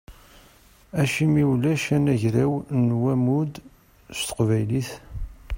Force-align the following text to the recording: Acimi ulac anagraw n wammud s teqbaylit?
Acimi 1.01 1.43
ulac 1.53 1.83
anagraw 1.95 2.53
n 2.83 2.85
wammud 3.01 3.53
s 4.17 4.19
teqbaylit? 4.27 4.89